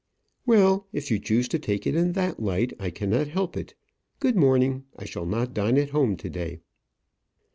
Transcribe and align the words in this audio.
"Well, 0.47 0.87
if 0.91 1.11
you 1.11 1.19
choose 1.19 1.47
to 1.49 1.59
take 1.59 1.85
it 1.85 1.93
in 1.93 2.13
that 2.13 2.39
light, 2.41 2.73
I 2.79 2.89
cannot 2.89 3.27
help 3.27 3.55
it. 3.55 3.75
Good 4.19 4.35
morning. 4.35 4.85
I 4.95 5.05
shall 5.05 5.27
not 5.27 5.53
dine 5.53 5.77
at 5.77 5.91
home 5.91 6.17
to 6.17 6.27
day." 6.31 6.61